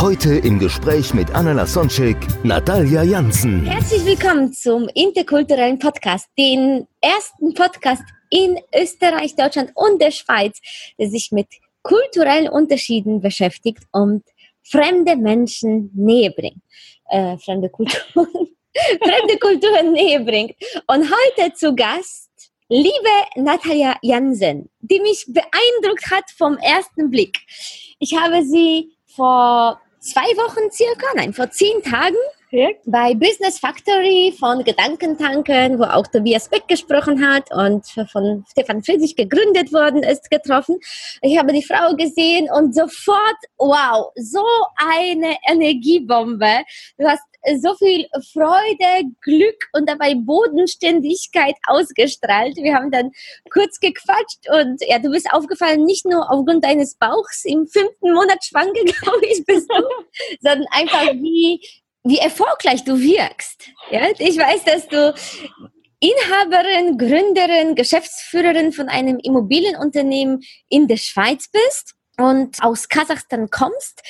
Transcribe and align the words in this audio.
Heute 0.00 0.36
im 0.36 0.58
Gespräch 0.58 1.12
mit 1.12 1.30
Anna 1.34 1.52
Lasonczek, 1.52 2.16
Natalia 2.42 3.02
Jansen. 3.02 3.66
Herzlich 3.66 4.02
willkommen 4.06 4.50
zum 4.50 4.88
interkulturellen 4.94 5.78
Podcast, 5.78 6.26
den 6.38 6.88
ersten 7.02 7.52
Podcast 7.52 8.02
in 8.30 8.58
Österreich, 8.74 9.36
Deutschland 9.36 9.72
und 9.74 10.00
der 10.00 10.10
Schweiz, 10.10 10.58
der 10.98 11.10
sich 11.10 11.32
mit 11.32 11.48
kulturellen 11.82 12.48
Unterschieden 12.48 13.20
beschäftigt 13.20 13.82
und 13.92 14.24
fremde 14.62 15.16
Menschen 15.16 15.90
näher 15.94 16.30
bringt. 16.30 16.62
Äh, 17.10 17.36
fremde 17.36 17.68
Kulturen, 17.68 18.08
fremde 18.72 19.38
Kulturen 19.38 19.92
näher 19.92 20.20
bringt. 20.20 20.54
Und 20.86 21.10
heute 21.10 21.52
zu 21.52 21.74
Gast 21.74 22.30
liebe 22.70 23.10
Natalia 23.36 23.96
Jansen, 24.00 24.70
die 24.80 25.00
mich 25.00 25.26
beeindruckt 25.28 26.10
hat 26.10 26.24
vom 26.38 26.56
ersten 26.56 27.10
Blick. 27.10 27.36
Ich 27.98 28.16
habe 28.16 28.42
sie 28.42 28.92
vor 29.06 29.78
zwei 30.00 30.22
Wochen 30.22 30.70
circa, 30.72 31.06
nein, 31.14 31.32
vor 31.32 31.50
zehn 31.50 31.82
Tagen 31.82 32.16
bei 32.84 33.14
Business 33.14 33.60
Factory 33.60 34.34
von 34.36 34.64
Gedankentanken, 34.64 35.78
wo 35.78 35.84
auch 35.84 36.08
Tobias 36.08 36.48
Beck 36.48 36.66
gesprochen 36.66 37.24
hat 37.24 37.52
und 37.52 37.86
von 38.10 38.44
Stefan 38.50 38.82
Friedrich 38.82 39.14
gegründet 39.14 39.72
worden 39.72 40.02
ist, 40.02 40.30
getroffen. 40.30 40.80
Ich 41.22 41.38
habe 41.38 41.52
die 41.52 41.62
Frau 41.62 41.94
gesehen 41.94 42.48
und 42.52 42.74
sofort, 42.74 43.36
wow, 43.56 44.10
so 44.16 44.44
eine 44.76 45.36
Energiebombe. 45.48 46.64
Du 46.98 47.06
hast 47.06 47.22
so 47.60 47.74
viel 47.74 48.06
Freude, 48.32 49.10
Glück 49.22 49.68
und 49.72 49.88
dabei 49.88 50.14
Bodenständigkeit 50.14 51.54
ausgestrahlt. 51.66 52.56
Wir 52.56 52.74
haben 52.74 52.90
dann 52.90 53.10
kurz 53.50 53.80
gequatscht 53.80 54.48
und 54.50 54.80
ja, 54.86 54.98
du 54.98 55.10
bist 55.10 55.32
aufgefallen, 55.32 55.84
nicht 55.84 56.04
nur 56.04 56.30
aufgrund 56.30 56.64
deines 56.64 56.96
Bauchs 56.96 57.44
im 57.44 57.66
fünften 57.66 58.12
Monat 58.12 58.44
schwanger, 58.44 58.72
glaube 58.84 59.26
ich, 59.26 59.44
bist 59.44 59.70
du, 59.70 59.82
sondern 60.40 60.66
einfach 60.70 61.12
wie, 61.14 61.60
wie 62.04 62.18
erfolgreich 62.18 62.84
du 62.84 62.98
wirkst. 62.98 63.70
Ja, 63.90 64.08
ich 64.18 64.36
weiß, 64.36 64.64
dass 64.64 64.88
du 64.88 65.14
Inhaberin, 66.00 66.96
Gründerin, 66.96 67.74
Geschäftsführerin 67.74 68.72
von 68.72 68.88
einem 68.88 69.18
Immobilienunternehmen 69.18 70.40
in 70.68 70.88
der 70.88 70.96
Schweiz 70.96 71.50
bist 71.50 71.94
und 72.16 72.62
aus 72.62 72.88
Kasachstan 72.88 73.50
kommst. 73.50 74.02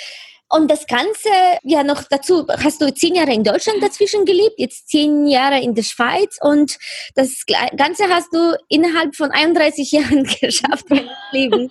Und 0.52 0.68
das 0.68 0.86
Ganze, 0.86 1.28
ja 1.62 1.84
noch 1.84 2.02
dazu, 2.02 2.44
hast 2.48 2.82
du 2.82 2.92
zehn 2.92 3.14
Jahre 3.14 3.32
in 3.32 3.44
Deutschland 3.44 3.80
dazwischen 3.82 4.24
gelebt, 4.24 4.54
jetzt 4.58 4.88
zehn 4.88 5.26
Jahre 5.26 5.60
in 5.60 5.74
der 5.76 5.84
Schweiz 5.84 6.38
und 6.40 6.76
das 7.14 7.44
Ganze 7.76 8.08
hast 8.08 8.34
du 8.34 8.56
innerhalb 8.68 9.14
von 9.14 9.30
31 9.30 9.92
Jahren 9.92 10.24
geschafft, 10.24 10.90
mein 10.90 11.08
Leben 11.30 11.68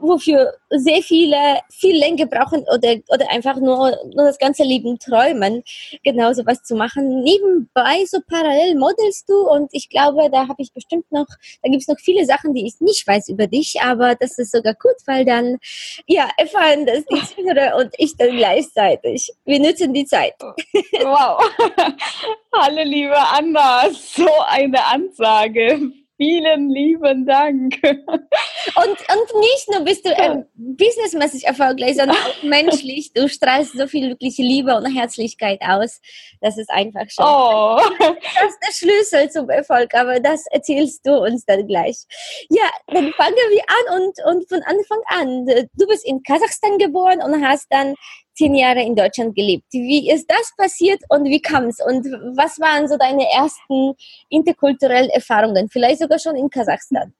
wofür 0.00 0.54
sehr 0.70 1.02
viele 1.02 1.60
viel 1.70 1.96
länger 1.96 2.26
brauchen 2.26 2.64
oder, 2.72 2.96
oder 3.08 3.30
einfach 3.30 3.56
nur, 3.56 3.96
nur 4.14 4.26
das 4.26 4.38
ganze 4.38 4.62
Leben 4.64 4.98
träumen, 4.98 5.62
genau 6.02 6.32
so 6.32 6.44
was 6.46 6.62
zu 6.62 6.74
machen. 6.74 7.22
Nebenbei 7.22 8.04
so 8.06 8.18
parallel 8.26 8.76
modelst 8.76 9.28
du 9.28 9.48
und 9.48 9.70
ich 9.72 9.88
glaube, 9.88 10.30
da 10.30 10.48
habe 10.48 10.62
ich 10.62 10.72
bestimmt 10.72 11.10
noch, 11.10 11.26
da 11.62 11.70
gibt 11.70 11.82
es 11.82 11.88
noch 11.88 11.98
viele 11.98 12.24
Sachen, 12.24 12.54
die 12.54 12.66
ich 12.66 12.80
nicht 12.80 13.06
weiß 13.06 13.28
über 13.28 13.46
dich, 13.46 13.80
aber 13.80 14.14
das 14.14 14.38
ist 14.38 14.52
sogar 14.52 14.74
gut, 14.74 14.96
weil 15.06 15.24
dann, 15.24 15.58
ja, 16.06 16.28
erfahren 16.36 16.86
das 16.86 17.04
die 17.06 17.22
Zuhörer 17.34 17.76
und 17.76 17.94
ich 17.98 18.16
dann 18.16 18.36
gleichzeitig. 18.36 19.32
Wir 19.44 19.60
nutzen 19.60 19.92
die 19.92 20.04
Zeit. 20.04 20.34
Wow. 20.40 21.42
Hallo, 22.54 22.82
liebe 22.84 23.18
Anna, 23.18 23.90
so 23.90 24.28
eine 24.48 24.84
Ansage. 24.86 26.03
Vielen 26.16 26.70
lieben 26.70 27.26
Dank. 27.26 27.74
Und, 27.82 28.88
und 28.88 29.40
nicht 29.40 29.68
nur 29.70 29.80
bist 29.80 30.06
du 30.06 30.10
ähm, 30.10 30.46
businessmäßig 30.54 31.44
erfolgreich, 31.44 31.96
sondern 31.96 32.16
auch 32.16 32.42
menschlich. 32.42 33.12
Du 33.12 33.28
strahlst 33.28 33.76
so 33.76 33.86
viel 33.86 34.08
wirkliche 34.10 34.42
Liebe 34.42 34.74
und 34.76 34.86
Herzlichkeit 34.86 35.60
aus. 35.60 36.00
Das 36.40 36.56
ist 36.56 36.70
einfach 36.70 37.08
schön. 37.08 37.26
Oh. 37.26 37.78
Das 37.98 38.48
ist 38.48 38.58
der 38.62 38.72
Schlüssel 38.72 39.30
zum 39.30 39.50
Erfolg, 39.50 39.94
aber 39.94 40.20
das 40.20 40.46
erzählst 40.50 41.06
du 41.06 41.16
uns 41.22 41.44
dann 41.44 41.66
gleich. 41.66 42.04
Ja, 42.48 42.68
dann 42.86 43.12
fangen 43.12 43.34
wir 43.50 43.62
an 43.68 44.00
und, 44.00 44.34
und 44.34 44.48
von 44.48 44.62
Anfang 44.62 45.00
an. 45.08 45.46
Du 45.74 45.86
bist 45.86 46.06
in 46.06 46.22
Kasachstan 46.22 46.78
geboren 46.78 47.22
und 47.22 47.46
hast 47.46 47.66
dann 47.70 47.94
zehn 48.34 48.54
Jahre 48.54 48.82
in 48.82 48.94
Deutschland 48.94 49.34
gelebt. 49.34 49.64
Wie 49.72 50.10
ist 50.10 50.30
das 50.30 50.52
passiert 50.56 51.00
und 51.08 51.24
wie 51.24 51.40
kam 51.40 51.64
es? 51.64 51.78
Und 51.84 52.04
was 52.36 52.58
waren 52.60 52.88
so 52.88 52.96
deine 52.96 53.24
ersten 53.30 53.94
interkulturellen 54.28 55.10
Erfahrungen? 55.10 55.68
Vielleicht 55.68 56.00
sogar 56.00 56.18
schon 56.18 56.36
in 56.36 56.50
Kasachstan. 56.50 57.14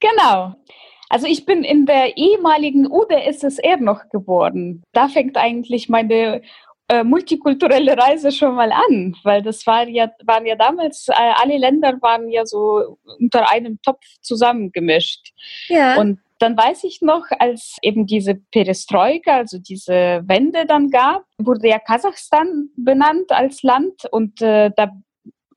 Genau. 0.00 0.54
Also 1.08 1.26
ich 1.26 1.44
bin 1.44 1.64
in 1.64 1.86
der 1.86 2.16
ehemaligen 2.16 2.86
UdSSR 2.90 3.78
noch 3.78 4.08
geboren. 4.10 4.82
Da 4.92 5.08
fängt 5.08 5.36
eigentlich 5.36 5.88
meine 5.88 6.40
äh, 6.88 7.04
multikulturelle 7.04 7.96
Reise 7.96 8.30
schon 8.30 8.54
mal 8.54 8.72
an, 8.72 9.16
weil 9.24 9.42
das 9.42 9.66
war 9.66 9.88
ja, 9.88 10.10
waren 10.24 10.46
ja 10.46 10.56
damals, 10.56 11.08
äh, 11.08 11.12
alle 11.14 11.58
Länder 11.58 11.98
waren 12.00 12.28
ja 12.30 12.46
so 12.46 12.98
unter 13.18 13.50
einem 13.50 13.80
Topf 13.82 14.04
zusammengemischt. 14.20 15.32
Ja. 15.68 15.98
Und 15.98 16.20
dann 16.40 16.56
weiß 16.56 16.84
ich 16.84 17.02
noch, 17.02 17.26
als 17.38 17.76
eben 17.82 18.06
diese 18.06 18.34
Perestroika, 18.34 19.36
also 19.36 19.58
diese 19.58 20.22
Wende 20.24 20.64
dann 20.66 20.90
gab, 20.90 21.22
wurde 21.38 21.68
ja 21.68 21.78
Kasachstan 21.78 22.70
benannt 22.76 23.30
als 23.30 23.62
Land 23.62 24.06
und 24.10 24.40
äh, 24.40 24.70
da 24.74 24.90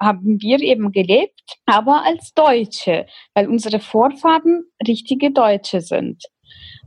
haben 0.01 0.41
wir 0.41 0.59
eben 0.59 0.91
gelebt, 0.91 1.57
aber 1.65 2.03
als 2.03 2.33
Deutsche, 2.33 3.05
weil 3.33 3.47
unsere 3.47 3.79
Vorfahren 3.79 4.65
richtige 4.85 5.31
Deutsche 5.31 5.79
sind. 5.79 6.25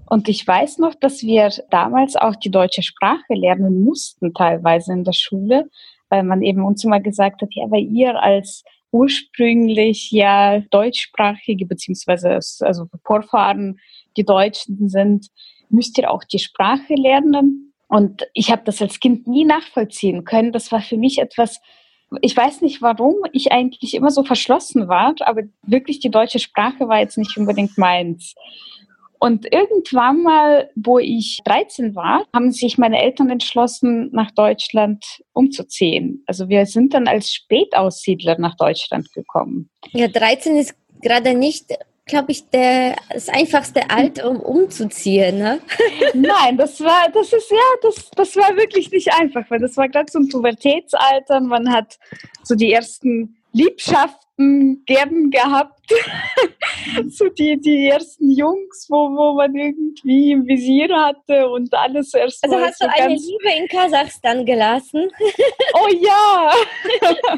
Und 0.09 0.29
ich 0.29 0.47
weiß 0.47 0.79
noch, 0.79 0.95
dass 0.95 1.23
wir 1.23 1.51
damals 1.71 2.17
auch 2.17 2.37
die 2.37 2.51
deutsche 2.51 2.83
Sprache 2.83 3.35
lernen 3.35 3.83
mussten, 3.83 4.35
teilweise 4.35 4.93
in 4.93 5.05
der 5.05 5.15
Schule, 5.15 5.71
weil 6.11 6.23
man 6.23 6.43
eben 6.43 6.65
uns 6.65 6.85
immer 6.85 7.01
gesagt 7.01 7.41
hat, 7.41 7.49
ja, 7.53 7.71
weil 7.71 7.85
ihr 7.85 8.23
als 8.23 8.63
ursprünglich 8.97 10.11
ja 10.11 10.61
deutschsprachige 10.71 11.67
beziehungsweise 11.67 12.41
also 12.61 12.87
Vorfahren 13.05 13.79
die 14.17 14.25
Deutschen 14.25 14.89
sind, 14.89 15.29
müsst 15.69 15.99
ihr 15.99 16.11
auch 16.11 16.25
die 16.25 16.39
Sprache 16.39 16.95
lernen. 16.95 17.75
Und 17.89 18.27
ich 18.33 18.51
habe 18.51 18.63
das 18.65 18.81
als 18.81 18.99
Kind 18.99 19.27
nie 19.27 19.45
nachvollziehen 19.45 20.25
können. 20.25 20.53
Das 20.53 20.73
war 20.73 20.81
für 20.81 20.97
mich 20.97 21.19
etwas, 21.19 21.61
ich 22.21 22.37
weiß 22.37 22.63
nicht 22.63 22.83
warum 22.83 23.15
ich 23.33 23.53
eigentlich 23.53 23.95
immer 23.95 24.11
so 24.11 24.25
verschlossen 24.25 24.89
war, 24.89 25.15
aber 25.21 25.43
wirklich 25.63 26.01
die 26.01 26.11
deutsche 26.11 26.39
Sprache 26.39 26.89
war 26.89 26.99
jetzt 27.01 27.19
nicht 27.19 27.37
unbedingt 27.37 27.77
meins. 27.79 28.35
Und 29.19 29.53
irgendwann 29.53 30.23
mal, 30.23 30.71
wo 30.75 30.99
ich 30.99 31.41
13 31.45 31.95
war, 31.95 32.25
haben 32.35 32.51
sich 32.53 32.79
meine 32.79 33.01
Eltern 33.01 33.31
entschlossen, 33.31 34.11
nach 34.13 34.31
Deutschland 34.31 35.05
umzuziehen. 35.33 36.23
Also 36.27 36.49
wir 36.49 36.67
sind 36.67 36.95
dann 36.95 37.09
als 37.09 37.33
Spätaussiedler 37.33 38.39
nach 38.39 38.57
Deutschland 38.57 39.13
gekommen. 39.13 39.71
Ja, 39.93 40.09
13 40.09 40.57
ist 40.57 40.75
gerade 41.03 41.35
nicht 41.35 41.73
glaube 42.07 42.31
ich, 42.31 42.49
der, 42.51 42.97
das 43.13 43.29
einfachste 43.29 43.91
Alter, 43.91 44.31
um 44.31 44.41
umzuziehen, 44.41 45.39
ne? 45.39 45.61
Nein, 46.15 46.57
das 46.57 46.81
war, 46.81 47.11
das 47.13 47.33
ist 47.33 47.51
ja, 47.51 47.57
das, 47.83 48.11
das 48.15 48.37
war 48.37 48.57
wirklich 48.57 48.91
nicht 48.93 49.13
einfach, 49.13 49.43
weil 49.51 49.59
das 49.59 49.77
war 49.77 49.89
gerade 49.89 50.11
so 50.11 50.21
ein 50.21 50.29
Pubertätsalter. 50.29 51.41
Man 51.41 51.71
hat 51.73 51.99
so 52.45 52.55
die 52.55 52.73
ersten 52.73 53.37
Liebschaften 53.53 54.85
gern 54.87 55.31
gehabt. 55.31 55.81
so 57.09 57.29
die, 57.29 57.61
die 57.61 57.89
ersten 57.89 58.31
Jungs, 58.31 58.87
wo, 58.89 59.11
wo 59.11 59.35
man 59.35 59.55
irgendwie 59.55 60.33
im 60.33 60.47
Visier 60.47 60.89
hatte 60.95 61.49
und 61.49 61.73
alles 61.75 62.15
erst 62.15 62.43
Also 62.45 62.57
hast 62.59 62.81
du 62.81 62.89
eine 62.89 63.15
Liebe 63.15 63.51
in 63.59 63.69
Kasachstan 63.69 64.45
gelassen? 64.45 65.11
oh 65.75 65.89
ja, 66.01 66.53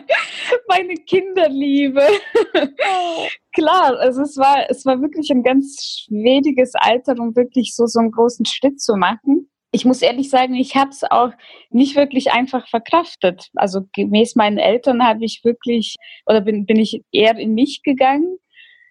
meine 0.68 0.94
Kinderliebe. 0.94 2.06
Oh. 2.54 3.26
Klar, 3.52 3.98
also 3.98 4.22
es 4.22 4.36
war, 4.36 4.70
es 4.70 4.84
war 4.86 5.00
wirklich 5.00 5.30
ein 5.30 5.42
ganz 5.42 6.04
schwieriges 6.06 6.72
Alter, 6.74 7.12
um 7.18 7.34
wirklich 7.34 7.74
so, 7.74 7.86
so 7.86 7.98
einen 7.98 8.12
großen 8.12 8.44
Schritt 8.44 8.80
zu 8.80 8.94
machen 8.94 9.48
ich 9.70 9.84
muss 9.84 10.02
ehrlich 10.02 10.30
sagen, 10.30 10.54
ich 10.54 10.76
habe 10.76 10.90
es 10.90 11.04
auch 11.04 11.30
nicht 11.70 11.94
wirklich 11.94 12.32
einfach 12.32 12.66
verkraftet. 12.68 13.48
Also 13.54 13.82
gemäß 13.94 14.34
meinen 14.34 14.58
Eltern 14.58 15.04
habe 15.04 15.24
ich 15.24 15.42
wirklich, 15.44 15.96
oder 16.26 16.40
bin, 16.40 16.64
bin 16.64 16.78
ich 16.78 17.02
eher 17.12 17.36
in 17.36 17.54
mich 17.54 17.82
gegangen. 17.82 18.38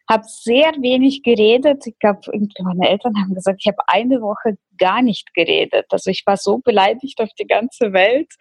Habe 0.09 0.24
sehr 0.25 0.71
wenig 0.80 1.24
geredet. 1.24 1.86
Ich 1.86 2.00
glaube, 2.00 2.21
meine 2.59 2.89
Eltern 2.89 3.15
haben 3.18 3.33
gesagt, 3.33 3.62
ich 3.62 3.68
habe 3.68 3.83
eine 3.88 4.21
Woche 4.21 4.57
gar 4.77 5.01
nicht 5.01 5.33
geredet. 5.33 5.86
Also 5.89 6.09
ich 6.09 6.24
war 6.25 6.38
so 6.38 6.59
beleidigt 6.59 7.19
auf 7.19 7.30
die 7.39 7.48
ganze 7.48 7.94
Welt. 7.94 8.31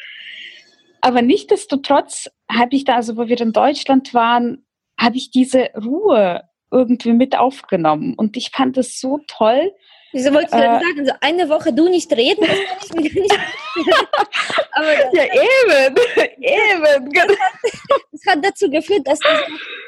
Aber 1.00 1.22
nichtdestotrotz 1.22 2.30
habe 2.50 2.76
ich 2.76 2.84
da, 2.84 2.96
also 2.96 3.16
wo 3.16 3.28
wir 3.28 3.40
in 3.40 3.52
Deutschland 3.52 4.14
waren, 4.14 4.66
habe 4.98 5.16
ich 5.16 5.30
diese 5.30 5.70
Ruhe 5.74 6.42
irgendwie 6.70 7.12
mit 7.12 7.38
aufgenommen. 7.38 8.14
Und 8.14 8.36
ich 8.36 8.50
fand 8.50 8.76
es 8.76 9.00
so 9.00 9.20
toll. 9.26 9.72
Wieso 10.16 10.32
wolltest 10.32 10.54
du 10.54 10.58
äh, 10.58 10.62
sagen, 10.62 11.04
so 11.04 11.12
eine 11.20 11.46
Woche 11.50 11.74
du 11.74 11.90
nicht 11.90 12.10
reden, 12.10 12.40
das 12.40 12.88
kann 12.88 13.04
ich 13.04 13.14
mir 13.14 13.20
nicht 13.20 13.38
Aber 14.72 14.86
das, 14.86 15.12
Ja, 15.12 15.24
eben, 15.24 15.96
eben. 16.38 17.12
Das 17.12 17.28
hat, 17.28 18.00
das 18.12 18.26
hat, 18.26 18.38
dazu 18.42 18.70
geführt, 18.70 19.06
dass 19.06 19.18
du 19.18 19.28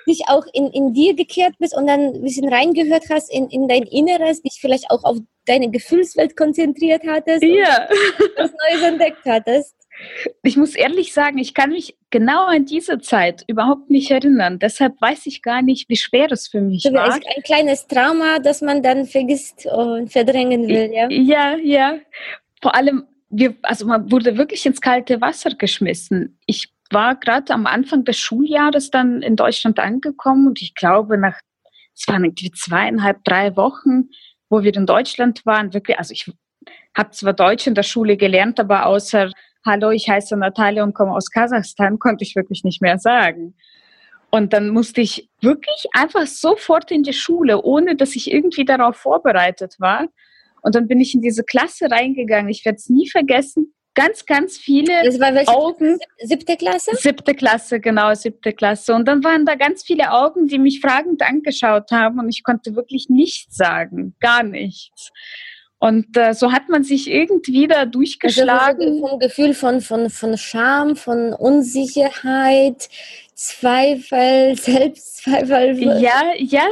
dich 0.06 0.24
auch 0.28 0.44
in, 0.52 0.70
in 0.70 0.92
dir 0.92 1.14
gekehrt 1.14 1.54
bist 1.58 1.74
und 1.74 1.86
dann 1.86 2.14
ein 2.14 2.20
bisschen 2.20 2.52
reingehört 2.52 3.04
hast 3.08 3.32
in, 3.32 3.48
in 3.48 3.68
dein 3.68 3.84
Inneres, 3.84 4.42
dich 4.42 4.58
vielleicht 4.60 4.90
auch 4.90 5.02
auf 5.02 5.16
deine 5.46 5.70
Gefühlswelt 5.70 6.36
konzentriert 6.36 7.04
hattest 7.06 7.42
ja. 7.42 7.88
und 7.88 8.30
was 8.36 8.50
Neues 8.52 8.82
entdeckt 8.82 9.24
hattest. 9.24 9.77
Ich 10.42 10.56
muss 10.56 10.74
ehrlich 10.74 11.12
sagen, 11.12 11.38
ich 11.38 11.54
kann 11.54 11.70
mich 11.70 11.96
genau 12.10 12.46
an 12.46 12.64
diese 12.64 12.98
Zeit 13.00 13.44
überhaupt 13.46 13.90
nicht 13.90 14.10
erinnern. 14.10 14.58
Deshalb 14.58 15.00
weiß 15.00 15.26
ich 15.26 15.42
gar 15.42 15.62
nicht, 15.62 15.88
wie 15.88 15.96
schwer 15.96 16.30
es 16.30 16.48
für 16.48 16.60
mich 16.60 16.82
so 16.82 16.92
war. 16.92 17.12
Ein 17.12 17.42
kleines 17.44 17.86
Trauma, 17.86 18.38
das 18.38 18.60
man 18.60 18.82
dann 18.82 19.06
vergisst 19.06 19.66
und 19.66 20.10
verdrängen 20.10 20.68
will, 20.68 20.90
ja? 20.92 21.08
Ja, 21.10 21.56
ja. 21.56 21.98
Vor 22.62 22.74
allem, 22.74 23.06
wir, 23.30 23.56
also 23.62 23.86
man 23.86 24.10
wurde 24.10 24.36
wirklich 24.36 24.64
ins 24.66 24.80
kalte 24.80 25.20
Wasser 25.20 25.50
geschmissen. 25.50 26.38
Ich 26.46 26.72
war 26.90 27.16
gerade 27.16 27.52
am 27.52 27.66
Anfang 27.66 28.04
des 28.04 28.18
Schuljahres 28.18 28.90
dann 28.90 29.22
in 29.22 29.36
Deutschland 29.36 29.78
angekommen 29.78 30.46
und 30.48 30.62
ich 30.62 30.74
glaube, 30.74 31.18
nach, 31.18 31.38
es 31.94 32.08
waren 32.08 32.24
irgendwie 32.24 32.50
zweieinhalb, 32.50 33.24
drei 33.24 33.56
Wochen, 33.56 34.08
wo 34.48 34.62
wir 34.62 34.74
in 34.74 34.86
Deutschland 34.86 35.44
waren, 35.44 35.74
wirklich, 35.74 35.98
also 35.98 36.12
ich 36.12 36.30
habe 36.96 37.10
zwar 37.10 37.34
Deutsch 37.34 37.66
in 37.66 37.74
der 37.74 37.82
Schule 37.82 38.16
gelernt, 38.16 38.58
aber 38.58 38.86
außer 38.86 39.30
Hallo, 39.66 39.90
ich 39.90 40.08
heiße 40.08 40.36
Natalia 40.36 40.82
und 40.82 40.94
komme 40.94 41.12
aus 41.12 41.30
Kasachstan, 41.30 41.98
konnte 41.98 42.24
ich 42.24 42.36
wirklich 42.36 42.64
nicht 42.64 42.80
mehr 42.80 42.98
sagen. 42.98 43.54
Und 44.30 44.52
dann 44.52 44.68
musste 44.68 45.00
ich 45.00 45.28
wirklich 45.40 45.86
einfach 45.92 46.26
sofort 46.26 46.90
in 46.90 47.02
die 47.02 47.12
Schule, 47.12 47.62
ohne 47.62 47.96
dass 47.96 48.14
ich 48.14 48.30
irgendwie 48.30 48.64
darauf 48.64 48.96
vorbereitet 48.96 49.76
war. 49.78 50.06
Und 50.62 50.74
dann 50.74 50.86
bin 50.86 51.00
ich 51.00 51.14
in 51.14 51.22
diese 51.22 51.44
Klasse 51.44 51.90
reingegangen. 51.90 52.50
Ich 52.50 52.64
werde 52.64 52.76
es 52.76 52.88
nie 52.88 53.08
vergessen. 53.08 53.74
Ganz, 53.94 54.26
ganz 54.26 54.58
viele 54.58 55.02
das 55.04 55.18
war 55.18 55.34
welche 55.34 55.50
Augen. 55.50 55.98
Siebte 56.18 56.56
Klasse? 56.56 56.92
Siebte 56.94 57.34
Klasse, 57.34 57.80
genau, 57.80 58.14
siebte 58.14 58.52
Klasse. 58.52 58.94
Und 58.94 59.08
dann 59.08 59.24
waren 59.24 59.44
da 59.44 59.56
ganz 59.56 59.82
viele 59.82 60.12
Augen, 60.12 60.46
die 60.46 60.58
mich 60.58 60.80
fragend 60.80 61.22
angeschaut 61.22 61.90
haben 61.90 62.20
und 62.20 62.28
ich 62.28 62.44
konnte 62.44 62.76
wirklich 62.76 63.08
nichts 63.08 63.56
sagen, 63.56 64.14
gar 64.20 64.44
nichts. 64.44 65.10
Und 65.80 66.16
äh, 66.16 66.34
so 66.34 66.52
hat 66.52 66.68
man 66.68 66.82
sich 66.82 67.08
irgendwie 67.08 67.68
da 67.68 67.84
durchgeschlagen. 67.84 68.82
Also 68.82 69.08
vom 69.08 69.18
Gefühl 69.20 69.54
von, 69.54 69.80
von, 69.80 70.10
von 70.10 70.36
Scham, 70.36 70.96
von 70.96 71.32
Unsicherheit, 71.32 72.88
Zweifel, 73.34 74.56
Selbstzweifel. 74.60 76.00
Ja, 76.00 76.32
ja, 76.36 76.66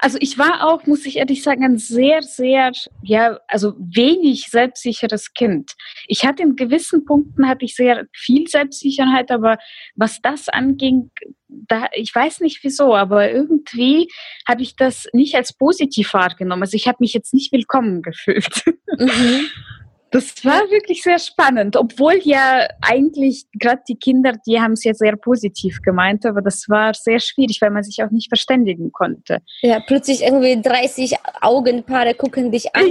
also 0.00 0.18
ich 0.20 0.38
war 0.38 0.66
auch, 0.66 0.86
muss 0.86 1.04
ich 1.04 1.16
ehrlich 1.16 1.42
sagen, 1.42 1.64
ein 1.64 1.78
sehr, 1.78 2.22
sehr, 2.22 2.72
ja, 3.02 3.38
also 3.48 3.74
wenig 3.78 4.46
selbstsicheres 4.48 5.34
Kind. 5.34 5.72
Ich 6.06 6.24
hatte 6.24 6.42
in 6.42 6.56
gewissen 6.56 7.04
Punkten 7.04 7.46
hatte 7.46 7.64
ich 7.64 7.74
sehr 7.74 8.06
viel 8.12 8.48
Selbstsicherheit, 8.48 9.30
aber 9.30 9.58
was 9.94 10.20
das 10.22 10.48
anging, 10.48 11.10
da, 11.48 11.88
ich 11.92 12.14
weiß 12.14 12.40
nicht 12.40 12.62
wieso, 12.62 12.94
aber 12.94 13.30
irgendwie 13.30 14.08
habe 14.48 14.62
ich 14.62 14.76
das 14.76 15.06
nicht 15.12 15.34
als 15.34 15.52
positiv 15.52 16.14
wahrgenommen. 16.14 16.62
Also 16.62 16.76
ich 16.76 16.88
habe 16.88 16.98
mich 17.00 17.12
jetzt 17.12 17.34
nicht 17.34 17.52
willkommen 17.52 18.02
gefühlt. 18.02 18.64
Mhm. 18.98 19.48
Das 20.12 20.44
war 20.44 20.68
wirklich 20.70 21.02
sehr 21.02 21.18
spannend, 21.20 21.76
obwohl 21.76 22.18
ja 22.24 22.66
eigentlich 22.80 23.46
gerade 23.52 23.82
die 23.88 23.96
Kinder, 23.96 24.32
die 24.46 24.60
haben 24.60 24.72
es 24.72 24.82
ja 24.82 24.92
sehr 24.92 25.16
positiv 25.16 25.80
gemeint, 25.82 26.26
aber 26.26 26.42
das 26.42 26.68
war 26.68 26.94
sehr 26.94 27.20
schwierig, 27.20 27.58
weil 27.60 27.70
man 27.70 27.84
sich 27.84 28.02
auch 28.02 28.10
nicht 28.10 28.28
verständigen 28.28 28.90
konnte. 28.90 29.38
Ja, 29.62 29.80
plötzlich 29.80 30.22
irgendwie 30.22 30.60
30 30.60 31.14
Augenpaare 31.40 32.14
gucken 32.14 32.50
dich 32.50 32.74
an. 32.74 32.86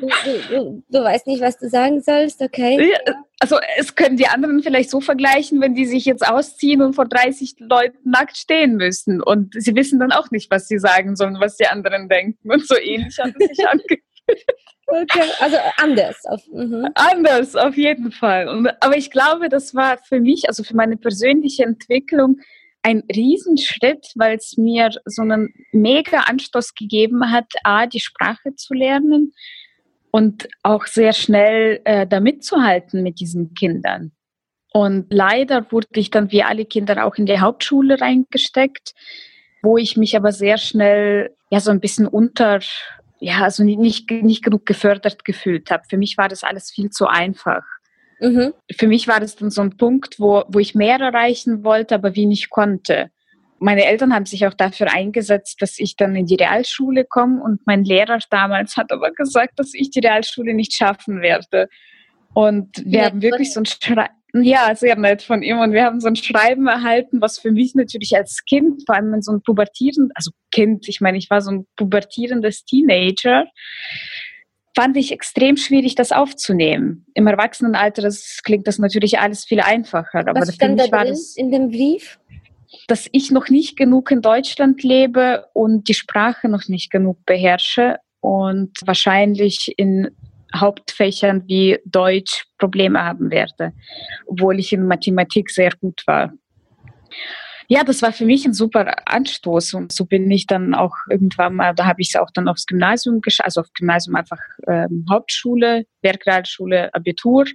Du, 0.00 0.08
du, 0.24 0.38
du, 0.48 0.82
du, 0.88 0.98
weißt 0.98 1.26
nicht, 1.26 1.42
was 1.42 1.58
du 1.58 1.68
sagen 1.68 2.00
sollst, 2.00 2.40
okay? 2.40 2.90
Ja, 2.90 3.14
also 3.40 3.58
es 3.76 3.94
können 3.94 4.16
die 4.16 4.26
anderen 4.26 4.62
vielleicht 4.62 4.88
so 4.88 5.02
vergleichen, 5.02 5.60
wenn 5.60 5.74
die 5.74 5.84
sich 5.84 6.06
jetzt 6.06 6.26
ausziehen 6.26 6.80
und 6.80 6.94
vor 6.94 7.06
30 7.06 7.56
Leuten 7.58 8.10
nackt 8.10 8.38
stehen 8.38 8.76
müssen 8.76 9.22
und 9.22 9.54
sie 9.58 9.74
wissen 9.74 9.98
dann 9.98 10.12
auch 10.12 10.30
nicht, 10.30 10.50
was 10.50 10.68
sie 10.68 10.78
sagen 10.78 11.16
sollen, 11.16 11.36
was 11.38 11.56
die 11.56 11.66
anderen 11.66 12.08
denken 12.08 12.50
und 12.50 12.66
so 12.66 12.76
ähnlich 12.76 13.18
hat 13.18 13.34
es 13.38 13.48
sich 13.48 13.68
angefühlt. 13.68 14.02
Okay, 14.86 15.30
also 15.40 15.56
anders. 15.78 16.24
Auf, 16.26 16.42
mhm. 16.52 16.88
Anders, 16.94 17.56
auf 17.56 17.76
jeden 17.76 18.12
Fall. 18.12 18.68
Aber 18.80 18.96
ich 18.96 19.10
glaube, 19.10 19.48
das 19.48 19.74
war 19.74 19.98
für 19.98 20.20
mich, 20.20 20.48
also 20.48 20.62
für 20.62 20.76
meine 20.76 20.96
persönliche 20.96 21.64
Entwicklung, 21.64 22.38
ein 22.82 23.02
Riesenschritt, 23.14 24.12
weil 24.14 24.36
es 24.36 24.58
mir 24.58 24.90
so 25.06 25.22
einen 25.22 25.54
mega 25.72 26.20
Anstoß 26.20 26.74
gegeben 26.74 27.30
hat, 27.30 27.50
A, 27.62 27.86
die 27.86 28.00
Sprache 28.00 28.54
zu 28.56 28.74
lernen 28.74 29.32
und 30.10 30.48
auch 30.62 30.86
sehr 30.86 31.14
schnell 31.14 31.80
äh, 31.84 32.06
da 32.06 32.20
mitzuhalten 32.20 33.02
mit 33.02 33.20
diesen 33.20 33.54
Kindern. 33.54 34.12
Und 34.72 35.06
leider 35.08 35.70
wurde 35.72 35.88
ich 35.94 36.10
dann 36.10 36.30
wie 36.30 36.42
alle 36.42 36.66
Kinder 36.66 37.06
auch 37.06 37.14
in 37.14 37.26
die 37.26 37.40
Hauptschule 37.40 38.00
reingesteckt, 38.00 38.92
wo 39.62 39.78
ich 39.78 39.96
mich 39.96 40.16
aber 40.16 40.32
sehr 40.32 40.58
schnell 40.58 41.34
ja 41.50 41.60
so 41.60 41.70
ein 41.70 41.80
bisschen 41.80 42.06
unter 42.06 42.60
ja, 43.24 43.42
also 43.42 43.64
nicht, 43.64 44.10
nicht 44.10 44.44
genug 44.44 44.66
gefördert 44.66 45.24
gefühlt 45.24 45.70
habe. 45.70 45.84
Für 45.88 45.96
mich 45.96 46.18
war 46.18 46.28
das 46.28 46.44
alles 46.44 46.70
viel 46.70 46.90
zu 46.90 47.06
einfach. 47.06 47.62
Mhm. 48.20 48.52
Für 48.76 48.86
mich 48.86 49.08
war 49.08 49.18
das 49.18 49.36
dann 49.36 49.50
so 49.50 49.62
ein 49.62 49.78
Punkt, 49.78 50.20
wo, 50.20 50.44
wo 50.48 50.58
ich 50.58 50.74
mehr 50.74 51.00
erreichen 51.00 51.64
wollte, 51.64 51.94
aber 51.94 52.14
wie 52.14 52.26
nicht 52.26 52.50
konnte. 52.50 53.10
Meine 53.58 53.86
Eltern 53.86 54.12
haben 54.12 54.26
sich 54.26 54.46
auch 54.46 54.52
dafür 54.52 54.92
eingesetzt, 54.92 55.62
dass 55.62 55.78
ich 55.78 55.96
dann 55.96 56.14
in 56.14 56.26
die 56.26 56.34
Realschule 56.34 57.06
komme 57.06 57.42
und 57.42 57.66
mein 57.66 57.82
Lehrer 57.82 58.18
damals 58.28 58.76
hat 58.76 58.92
aber 58.92 59.10
gesagt, 59.12 59.58
dass 59.58 59.72
ich 59.72 59.90
die 59.90 60.00
Realschule 60.00 60.52
nicht 60.52 60.74
schaffen 60.74 61.22
werde. 61.22 61.68
Und 62.34 62.84
wir 62.84 62.98
ja, 62.98 63.04
haben 63.06 63.22
wirklich 63.22 63.54
so 63.54 63.60
ein 63.60 63.66
Schrei 63.66 64.10
ja, 64.42 64.74
sehr 64.74 64.96
nett 64.96 65.22
von 65.22 65.42
ihm. 65.42 65.58
Und 65.58 65.72
wir 65.72 65.84
haben 65.84 66.00
so 66.00 66.08
ein 66.08 66.16
Schreiben 66.16 66.66
erhalten, 66.66 67.20
was 67.20 67.38
für 67.38 67.52
mich 67.52 67.74
natürlich 67.74 68.16
als 68.16 68.44
Kind, 68.44 68.82
vor 68.84 68.96
allem 68.96 69.22
so 69.22 69.32
ein 69.32 69.42
pubertierend, 69.42 70.10
also 70.14 70.32
Kind, 70.50 70.88
ich 70.88 71.00
meine, 71.00 71.18
ich 71.18 71.30
war 71.30 71.40
so 71.40 71.52
ein 71.52 71.66
pubertierendes 71.76 72.64
Teenager, 72.64 73.44
fand 74.74 74.96
ich 74.96 75.12
extrem 75.12 75.56
schwierig, 75.56 75.94
das 75.94 76.10
aufzunehmen. 76.10 77.06
Im 77.14 77.26
Erwachsenenalter 77.26 78.02
das 78.02 78.40
klingt 78.42 78.66
das 78.66 78.78
natürlich 78.78 79.20
alles 79.20 79.44
viel 79.44 79.60
einfacher. 79.60 80.26
Aber 80.26 80.40
was 80.40 80.54
stand 80.54 80.80
da 80.80 80.90
war 80.90 81.04
das 81.04 81.36
in 81.36 81.52
dem 81.52 81.70
Brief? 81.70 82.18
Dass 82.88 83.08
ich 83.12 83.30
noch 83.30 83.48
nicht 83.48 83.76
genug 83.76 84.10
in 84.10 84.20
Deutschland 84.20 84.82
lebe 84.82 85.46
und 85.52 85.88
die 85.88 85.94
Sprache 85.94 86.48
noch 86.48 86.66
nicht 86.66 86.90
genug 86.90 87.24
beherrsche 87.24 87.98
und 88.20 88.72
wahrscheinlich 88.84 89.74
in 89.76 90.10
Hauptfächern 90.54 91.44
wie 91.46 91.78
Deutsch 91.84 92.46
Probleme 92.58 93.02
haben 93.02 93.30
werde, 93.30 93.72
obwohl 94.26 94.58
ich 94.58 94.72
in 94.72 94.86
Mathematik 94.86 95.50
sehr 95.50 95.70
gut 95.80 96.02
war. 96.06 96.32
Ja, 97.66 97.82
das 97.82 98.02
war 98.02 98.12
für 98.12 98.26
mich 98.26 98.44
ein 98.44 98.52
super 98.52 98.94
Anstoß 99.06 99.74
und 99.74 99.92
so 99.92 100.04
bin 100.04 100.30
ich 100.30 100.46
dann 100.46 100.74
auch 100.74 100.94
irgendwann 101.08 101.54
mal, 101.54 101.74
da 101.74 101.86
habe 101.86 102.02
ich 102.02 102.08
es 102.08 102.20
auch 102.20 102.30
dann 102.34 102.46
aufs 102.46 102.66
Gymnasium 102.66 103.20
geschafft, 103.22 103.46
also 103.46 103.62
auf 103.62 103.72
Gymnasium 103.72 104.16
einfach 104.16 104.38
ähm, 104.66 105.06
Hauptschule, 105.08 105.86
Werkrealschule, 106.02 106.92
Abitur 106.92 107.46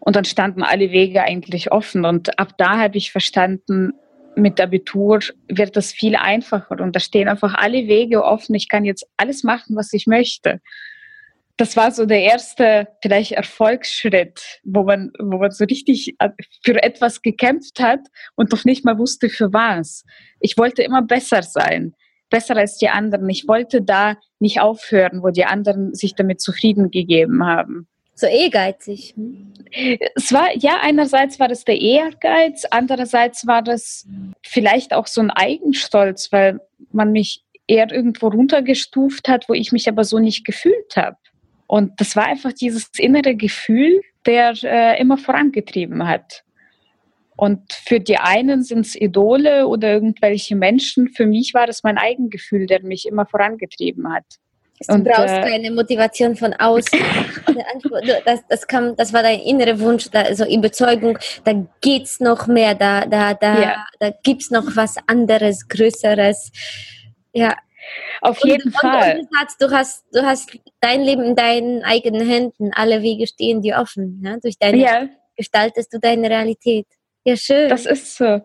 und 0.00 0.16
dann 0.16 0.26
standen 0.26 0.62
alle 0.62 0.90
Wege 0.90 1.22
eigentlich 1.22 1.72
offen 1.72 2.04
und 2.04 2.38
ab 2.38 2.58
da 2.58 2.78
habe 2.78 2.98
ich 2.98 3.10
verstanden, 3.10 3.92
mit 4.36 4.60
Abitur 4.60 5.20
wird 5.48 5.76
das 5.76 5.92
viel 5.92 6.16
einfacher 6.16 6.80
und 6.80 6.94
da 6.94 7.00
stehen 7.00 7.28
einfach 7.28 7.54
alle 7.54 7.86
Wege 7.86 8.24
offen. 8.24 8.54
Ich 8.54 8.68
kann 8.68 8.84
jetzt 8.84 9.06
alles 9.18 9.44
machen, 9.44 9.76
was 9.76 9.92
ich 9.92 10.06
möchte 10.06 10.60
das 11.56 11.76
war 11.76 11.90
so 11.90 12.06
der 12.06 12.22
erste 12.22 12.88
vielleicht 13.02 13.32
Erfolgsschritt, 13.32 14.60
wo 14.64 14.84
man, 14.84 15.12
wo 15.18 15.38
man 15.38 15.50
so 15.50 15.64
richtig 15.64 16.14
äh, 16.18 16.30
für 16.64 16.82
etwas 16.82 17.22
gekämpft 17.22 17.80
hat 17.80 18.00
und 18.36 18.50
noch 18.52 18.64
nicht 18.64 18.84
mal 18.84 18.98
wusste 18.98 19.28
für 19.28 19.52
was. 19.52 20.04
Ich 20.40 20.56
wollte 20.56 20.82
immer 20.82 21.02
besser 21.02 21.42
sein, 21.42 21.94
besser 22.30 22.56
als 22.56 22.78
die 22.78 22.88
anderen. 22.88 23.28
Ich 23.28 23.46
wollte 23.46 23.82
da 23.82 24.16
nicht 24.38 24.60
aufhören, 24.60 25.22
wo 25.22 25.30
die 25.30 25.44
anderen 25.44 25.94
sich 25.94 26.14
damit 26.14 26.40
zufrieden 26.40 26.90
gegeben 26.90 27.44
haben. 27.44 27.86
So 28.14 28.26
ehrgeizig. 28.26 29.14
Es 30.14 30.32
war, 30.32 30.54
ja, 30.56 30.78
einerseits 30.82 31.40
war 31.40 31.48
das 31.48 31.64
der 31.64 31.80
Ehrgeiz, 31.80 32.64
andererseits 32.70 33.46
war 33.46 33.62
das 33.62 34.06
vielleicht 34.42 34.92
auch 34.92 35.06
so 35.06 35.20
ein 35.20 35.30
Eigenstolz, 35.30 36.30
weil 36.30 36.60
man 36.92 37.12
mich 37.12 37.42
eher 37.66 37.90
irgendwo 37.90 38.28
runtergestuft 38.28 39.28
hat, 39.28 39.48
wo 39.48 39.54
ich 39.54 39.72
mich 39.72 39.88
aber 39.88 40.04
so 40.04 40.18
nicht 40.18 40.44
gefühlt 40.44 40.96
habe. 40.96 41.16
Und 41.66 42.00
das 42.00 42.16
war 42.16 42.26
einfach 42.26 42.52
dieses 42.52 42.90
innere 42.98 43.34
Gefühl, 43.34 44.00
der 44.26 44.54
äh, 44.62 45.00
immer 45.00 45.18
vorangetrieben 45.18 46.06
hat. 46.06 46.44
Und 47.36 47.72
für 47.72 47.98
die 47.98 48.18
einen 48.18 48.62
sind 48.62 48.86
es 48.86 48.94
Idole 48.94 49.66
oder 49.66 49.92
irgendwelche 49.92 50.54
Menschen. 50.54 51.08
Für 51.08 51.26
mich 51.26 51.54
war 51.54 51.66
das 51.66 51.82
mein 51.82 51.98
Eigengefühl, 51.98 52.66
der 52.66 52.82
mich 52.82 53.06
immer 53.06 53.26
vorangetrieben 53.26 54.12
hat. 54.12 54.24
Du 54.86 54.94
und, 54.94 55.04
brauchst 55.04 55.34
äh, 55.34 55.42
keine 55.42 55.70
Motivation 55.70 56.36
von 56.36 56.52
außen. 56.54 56.98
das, 58.24 58.40
das, 58.48 58.66
kam, 58.66 58.96
das 58.96 59.12
war 59.12 59.22
dein 59.22 59.40
innerer 59.40 59.78
Wunsch, 59.80 60.10
da, 60.10 60.22
also 60.22 60.44
Überzeugung, 60.44 61.18
da 61.44 61.66
geht 61.80 62.04
es 62.04 62.20
noch 62.20 62.46
mehr, 62.46 62.74
da, 62.74 63.06
da, 63.06 63.34
da, 63.34 63.62
ja. 63.62 63.86
da 64.00 64.10
gibt 64.22 64.42
es 64.42 64.50
noch 64.50 64.76
was 64.76 64.96
anderes, 65.06 65.68
Größeres. 65.68 66.50
Ja. 67.32 67.56
Auf 68.20 68.44
jeden 68.44 68.68
und, 68.68 68.76
Fall. 68.76 69.12
Und, 69.12 69.20
und 69.20 69.24
du, 69.24 69.38
sagst, 69.38 69.62
du, 69.62 69.70
hast, 69.70 70.04
du 70.12 70.22
hast 70.22 70.58
dein 70.80 71.02
Leben 71.02 71.24
in 71.24 71.36
deinen 71.36 71.82
eigenen 71.82 72.28
Händen, 72.28 72.72
alle 72.72 73.02
Wege 73.02 73.26
stehen 73.26 73.62
dir 73.62 73.78
offen. 73.78 74.22
Ja? 74.24 74.38
Durch 74.38 74.58
deine 74.58 74.78
ja. 74.78 75.08
gestaltest 75.36 75.92
du 75.92 75.98
deine 75.98 76.28
Realität. 76.28 76.86
Ja, 77.24 77.36
schön. 77.36 77.68
Das 77.68 77.86
ist 77.86 78.16
so. 78.16 78.40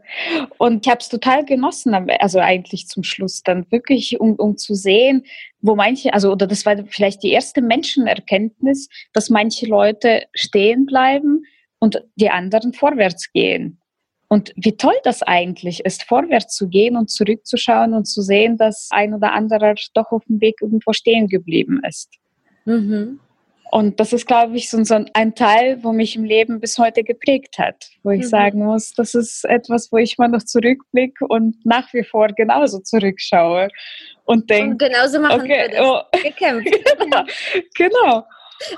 Und 0.59 0.85
ich 0.85 0.91
habe 0.91 0.99
es 0.99 1.09
total 1.09 1.45
genossen, 1.45 1.95
also 2.19 2.39
eigentlich 2.39 2.87
zum 2.87 3.03
Schluss 3.03 3.41
dann 3.41 3.65
wirklich, 3.71 4.19
um, 4.19 4.35
um 4.35 4.55
zu 4.55 4.75
sehen, 4.75 5.25
wo 5.61 5.75
manche, 5.75 6.13
also 6.13 6.31
oder 6.31 6.45
das 6.45 6.65
war 6.65 6.77
vielleicht 6.87 7.23
die 7.23 7.31
erste 7.31 7.61
Menschenerkenntnis, 7.61 8.87
dass 9.13 9.31
manche 9.31 9.65
Leute 9.65 10.25
stehen 10.33 10.85
bleiben 10.85 11.43
und 11.79 12.03
die 12.15 12.29
anderen 12.29 12.73
vorwärts 12.73 13.31
gehen. 13.31 13.81
Und 14.29 14.51
wie 14.55 14.75
toll 14.75 14.95
das 15.03 15.23
eigentlich 15.23 15.85
ist, 15.85 16.03
vorwärts 16.03 16.55
zu 16.55 16.67
gehen 16.67 16.97
und 16.97 17.09
zurückzuschauen 17.09 17.93
und 17.93 18.05
zu 18.05 18.21
sehen, 18.21 18.57
dass 18.57 18.89
ein 18.91 19.13
oder 19.13 19.31
anderer 19.31 19.75
doch 19.93 20.11
auf 20.11 20.25
dem 20.25 20.41
Weg 20.41 20.61
irgendwo 20.61 20.91
stehen 20.91 21.27
geblieben 21.27 21.81
ist. 21.87 22.09
Mhm. 22.65 23.19
Und 23.71 23.99
das 23.99 24.13
ist, 24.13 24.27
glaube 24.27 24.55
ich, 24.55 24.69
so 24.69 24.77
ein 25.13 25.35
Teil, 25.35 25.83
wo 25.83 25.91
mich 25.91 26.15
im 26.15 26.23
Leben 26.23 26.59
bis 26.59 26.77
heute 26.77 27.03
geprägt 27.03 27.57
hat, 27.57 27.89
wo 28.03 28.11
ich 28.11 28.21
mhm. 28.21 28.27
sagen 28.27 28.65
muss, 28.65 28.93
das 28.93 29.13
ist 29.13 29.43
etwas, 29.45 29.91
wo 29.91 29.97
ich 29.97 30.17
mal 30.17 30.29
noch 30.29 30.43
zurückblicke 30.43 31.25
und 31.27 31.65
nach 31.65 31.93
wie 31.93 32.03
vor 32.03 32.29
genauso 32.29 32.79
zurückschaue 32.79 33.67
und 34.23 34.49
denke. 34.49 34.71
Und 34.71 34.79
genauso 34.79 35.19
machen 35.19 35.41
okay, 35.41 35.69
wir 35.69 35.77
das. 35.77 35.85
Oh. 35.85 36.01
Gekämpft. 36.23 36.69
genau. 36.99 37.23
genau. 37.75 38.23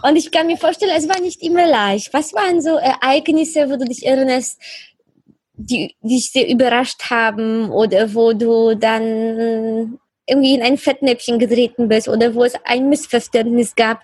Und 0.03 0.15
ich 0.15 0.31
kann 0.31 0.47
mir 0.47 0.57
vorstellen, 0.57 0.91
es 0.95 1.07
war 1.07 1.21
nicht 1.21 1.41
immer 1.41 1.65
leicht. 1.65 2.13
Was 2.13 2.33
waren 2.33 2.61
so 2.61 2.77
Ereignisse, 2.77 3.69
wo 3.69 3.77
du 3.77 3.85
dich 3.85 4.05
erinnerst, 4.05 4.59
die 5.59 5.93
dich 6.01 6.31
sehr 6.31 6.47
überrascht 6.47 7.09
haben 7.09 7.69
oder 7.69 8.13
wo 8.13 8.31
du 8.31 8.75
dann 8.75 9.99
irgendwie 10.25 10.55
in 10.55 10.61
ein 10.61 10.77
Fettnäpfchen 10.77 11.37
getreten 11.37 11.89
bist 11.89 12.07
oder 12.07 12.33
wo 12.33 12.45
es 12.45 12.53
ein 12.63 12.87
Missverständnis 12.87 13.75
gab 13.75 13.99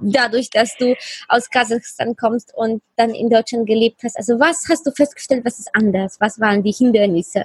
dadurch, 0.00 0.50
dass 0.50 0.76
du 0.76 0.94
aus 1.28 1.48
Kasachstan 1.48 2.14
kommst 2.14 2.52
und 2.54 2.82
dann 2.96 3.10
in 3.14 3.30
Deutschland 3.30 3.66
gelebt 3.66 4.02
hast? 4.04 4.18
Also 4.18 4.38
was 4.38 4.66
hast 4.68 4.86
du 4.86 4.90
festgestellt, 4.92 5.44
was 5.44 5.58
ist 5.58 5.70
anders? 5.72 6.18
Was 6.20 6.38
waren 6.40 6.62
die 6.62 6.72
Hindernisse? 6.72 7.44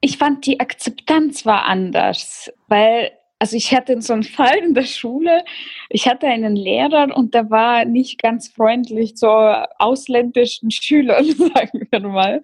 Ich 0.00 0.18
fand, 0.18 0.44
die 0.44 0.58
Akzeptanz 0.58 1.46
war 1.46 1.64
anders, 1.66 2.52
weil 2.66 3.12
also 3.42 3.56
ich 3.56 3.74
hatte 3.74 4.00
so 4.00 4.12
einen 4.12 4.22
Fall 4.22 4.58
in 4.58 4.72
der 4.72 4.84
Schule. 4.84 5.42
Ich 5.88 6.06
hatte 6.06 6.28
einen 6.28 6.54
Lehrer 6.54 7.08
und 7.16 7.34
der 7.34 7.50
war 7.50 7.84
nicht 7.84 8.22
ganz 8.22 8.46
freundlich 8.46 9.16
zu 9.16 9.26
ausländischen 9.26 10.70
Schülern, 10.70 11.24
sagen 11.36 11.88
wir 11.90 12.00
mal. 12.06 12.40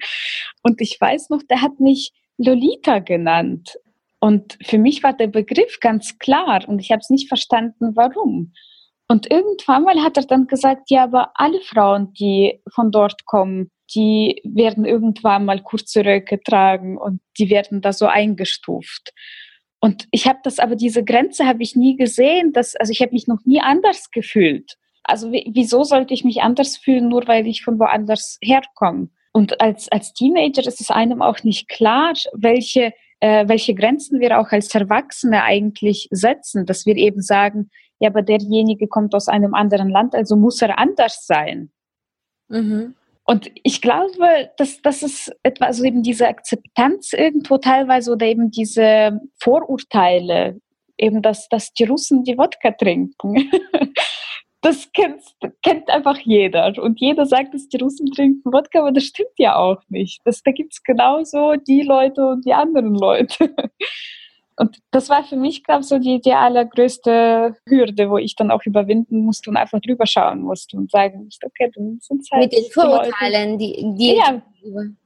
Und 0.64 0.80
ich 0.80 1.00
weiß 1.00 1.30
noch, 1.30 1.44
der 1.48 1.62
hat 1.62 1.78
mich 1.78 2.10
Lolita 2.36 2.98
genannt. 2.98 3.78
Und 4.18 4.58
für 4.60 4.78
mich 4.78 5.04
war 5.04 5.12
der 5.12 5.28
Begriff 5.28 5.78
ganz 5.78 6.18
klar 6.18 6.64
und 6.66 6.80
ich 6.80 6.90
habe 6.90 6.98
es 6.98 7.10
nicht 7.10 7.28
verstanden, 7.28 7.94
warum. 7.94 8.52
Und 9.06 9.30
irgendwann 9.30 9.84
mal 9.84 10.02
hat 10.02 10.16
er 10.16 10.24
dann 10.24 10.48
gesagt, 10.48 10.90
ja, 10.90 11.04
aber 11.04 11.30
alle 11.36 11.60
Frauen, 11.60 12.12
die 12.14 12.60
von 12.74 12.90
dort 12.90 13.24
kommen, 13.24 13.70
die 13.94 14.42
werden 14.42 14.84
irgendwann 14.84 15.44
mal 15.44 15.62
kurze 15.62 16.04
Röcke 16.04 16.40
tragen 16.42 16.98
und 16.98 17.20
die 17.38 17.50
werden 17.50 17.82
da 17.82 17.92
so 17.92 18.06
eingestuft. 18.06 19.12
Und 19.80 20.08
ich 20.10 20.26
habe 20.26 20.40
das 20.42 20.58
aber, 20.58 20.76
diese 20.76 21.04
Grenze 21.04 21.46
habe 21.46 21.62
ich 21.62 21.76
nie 21.76 21.96
gesehen, 21.96 22.52
dass, 22.52 22.74
also 22.76 22.90
ich 22.90 23.00
habe 23.00 23.12
mich 23.12 23.28
noch 23.28 23.44
nie 23.44 23.60
anders 23.60 24.10
gefühlt. 24.10 24.76
Also 25.04 25.32
wieso 25.32 25.84
sollte 25.84 26.12
ich 26.12 26.24
mich 26.24 26.42
anders 26.42 26.76
fühlen, 26.76 27.08
nur 27.08 27.26
weil 27.28 27.46
ich 27.46 27.62
von 27.62 27.78
woanders 27.78 28.38
herkomme? 28.42 29.08
Und 29.32 29.60
als, 29.60 29.90
als 29.90 30.12
Teenager 30.12 30.66
ist 30.66 30.80
es 30.80 30.90
einem 30.90 31.22
auch 31.22 31.44
nicht 31.44 31.68
klar, 31.68 32.12
welche, 32.32 32.92
äh, 33.20 33.46
welche 33.46 33.74
Grenzen 33.74 34.20
wir 34.20 34.38
auch 34.38 34.50
als 34.50 34.74
Erwachsene 34.74 35.44
eigentlich 35.44 36.08
setzen, 36.10 36.66
dass 36.66 36.86
wir 36.86 36.96
eben 36.96 37.22
sagen, 37.22 37.70
ja, 38.00 38.10
aber 38.10 38.22
derjenige 38.22 38.88
kommt 38.88 39.14
aus 39.14 39.28
einem 39.28 39.54
anderen 39.54 39.90
Land, 39.90 40.14
also 40.14 40.36
muss 40.36 40.60
er 40.60 40.78
anders 40.78 41.24
sein. 41.26 41.70
Mhm. 42.48 42.94
Und 43.30 43.50
ich 43.62 43.82
glaube, 43.82 44.50
dass 44.56 44.80
das 44.80 45.02
ist 45.02 45.30
etwa, 45.42 45.66
also 45.66 45.84
eben 45.84 46.02
diese 46.02 46.26
Akzeptanz 46.26 47.12
irgendwo 47.12 47.58
teilweise 47.58 48.12
oder 48.12 48.24
eben 48.24 48.50
diese 48.50 49.20
Vorurteile, 49.38 50.58
eben 50.96 51.20
dass, 51.20 51.46
dass 51.50 51.74
die 51.74 51.84
Russen 51.84 52.24
die 52.24 52.38
Wodka 52.38 52.70
trinken. 52.70 53.50
das 54.62 54.90
kennt, 54.92 55.20
kennt 55.62 55.90
einfach 55.90 56.16
jeder. 56.20 56.72
Und 56.82 57.00
jeder 57.00 57.26
sagt, 57.26 57.52
dass 57.52 57.68
die 57.68 57.76
Russen 57.76 58.06
trinken 58.06 58.50
Wodka, 58.50 58.80
aber 58.80 58.92
das 58.92 59.04
stimmt 59.04 59.36
ja 59.36 59.56
auch 59.56 59.82
nicht. 59.90 60.22
Das, 60.24 60.42
da 60.42 60.50
gibt 60.50 60.72
es 60.72 60.82
genauso 60.82 61.56
die 61.56 61.82
Leute 61.82 62.24
und 62.26 62.46
die 62.46 62.54
anderen 62.54 62.94
Leute. 62.94 63.54
Und 64.58 64.78
das 64.90 65.08
war 65.08 65.22
für 65.22 65.36
mich, 65.36 65.62
glaube 65.62 65.82
ich, 65.82 65.86
so 65.86 66.00
die, 66.00 66.20
die 66.20 66.32
allergrößte 66.32 67.54
Hürde, 67.68 68.10
wo 68.10 68.18
ich 68.18 68.34
dann 68.34 68.50
auch 68.50 68.60
überwinden 68.64 69.20
musste 69.24 69.50
und 69.50 69.56
einfach 69.56 69.80
drüber 69.80 70.04
schauen 70.04 70.40
musste 70.40 70.76
und 70.76 70.90
sagen 70.90 71.24
musste, 71.24 71.46
okay, 71.46 71.70
dann 71.74 71.98
sind 72.00 72.22
es 72.22 72.30
halt 72.32 72.42
Mit 72.42 72.52
den 72.52 72.70
Vorurteilen, 72.72 73.56
die, 73.56 73.94
die, 73.96 74.16
ja. 74.16 74.42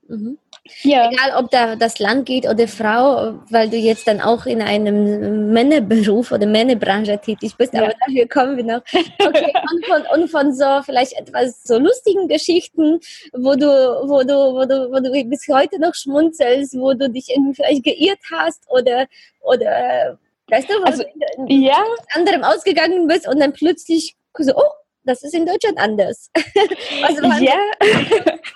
Mhm. 0.09 0.39
Ja. 0.83 1.11
Egal, 1.11 1.43
ob 1.43 1.51
da 1.51 1.75
das 1.75 1.99
Land 1.99 2.25
geht 2.27 2.47
oder 2.47 2.69
Frau, 2.69 3.41
weil 3.51 3.69
du 3.69 3.77
jetzt 3.77 4.07
dann 4.07 4.21
auch 4.21 4.47
in 4.47 4.63
einem 4.63 5.53
Männerberuf 5.53 6.31
oder 6.31 6.47
Männerbranche 6.47 7.19
tätig 7.19 7.57
bist, 7.57 7.75
ja. 7.75 7.83
aber 7.83 7.95
dafür 8.07 8.29
kommen 8.29 8.57
wir 8.57 8.65
noch. 8.65 8.83
Okay, 9.19 9.53
und, 9.73 9.87
von, 9.87 10.03
und 10.21 10.29
von 10.29 10.55
so 10.55 10.83
vielleicht 10.85 11.15
etwas 11.15 11.65
so 11.65 11.79
lustigen 11.79 12.29
Geschichten, 12.29 13.01
wo 13.33 13.57
du, 13.57 13.67
wo 13.67 14.23
du, 14.23 14.35
wo 14.55 14.65
du, 14.65 14.91
wo 14.93 15.01
du 15.01 15.25
bis 15.29 15.49
heute 15.49 15.81
noch 15.81 15.95
schmunzelst, 15.95 16.75
wo 16.75 16.95
du 16.95 17.11
dich 17.11 17.31
irgendwie 17.31 17.55
vielleicht 17.55 17.83
geirrt 17.83 18.21
hast 18.31 18.63
oder, 18.71 19.07
oder 19.41 20.17
weißt 20.47 20.71
du, 20.71 20.75
wo 20.75 20.85
also, 20.85 21.03
du 21.03 21.53
ja. 21.53 21.83
anderem 22.15 22.45
ausgegangen 22.45 23.09
bist 23.09 23.27
und 23.27 23.41
dann 23.41 23.53
plötzlich 23.53 24.15
so, 24.39 24.53
oh, 24.55 24.73
das 25.05 25.25
ist 25.25 25.35
in 25.35 25.45
Deutschland 25.45 25.79
anders. 25.79 26.31
also 27.03 27.25
ja. 27.43 27.57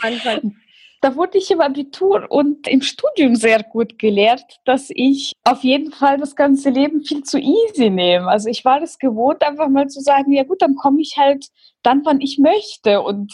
Anfang 0.02 0.54
da 1.06 1.14
wurde 1.14 1.38
ich 1.38 1.52
im 1.52 1.60
Abitur 1.60 2.26
und 2.30 2.66
im 2.66 2.82
Studium 2.82 3.36
sehr 3.36 3.62
gut 3.62 3.96
gelehrt, 3.96 4.42
dass 4.64 4.88
ich 4.90 5.34
auf 5.44 5.62
jeden 5.62 5.92
Fall 5.92 6.18
das 6.18 6.34
ganze 6.34 6.68
Leben 6.68 7.04
viel 7.04 7.22
zu 7.22 7.38
easy 7.38 7.90
nehme. 7.90 8.26
Also 8.26 8.48
ich 8.48 8.64
war 8.64 8.82
es 8.82 8.98
gewohnt, 8.98 9.40
einfach 9.44 9.68
mal 9.68 9.86
zu 9.86 10.00
sagen, 10.00 10.32
ja 10.32 10.42
gut, 10.42 10.60
dann 10.62 10.74
komme 10.74 11.00
ich 11.00 11.14
halt 11.16 11.46
dann, 11.84 12.04
wann 12.04 12.20
ich 12.20 12.38
möchte. 12.38 13.02
Und 13.02 13.32